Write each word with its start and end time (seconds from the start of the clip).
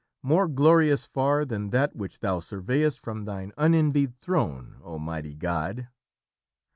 More 0.23 0.47
glorious 0.47 1.05
far 1.05 1.45
than 1.45 1.69
that 1.69 1.95
which 1.95 2.21
thou 2.21 2.39
surveyest 2.39 2.97
From 2.99 3.25
thine 3.25 3.53
unenvied 3.55 4.17
throne, 4.17 4.81
O, 4.83 4.97
Mighty 4.97 5.35
God! 5.35 5.89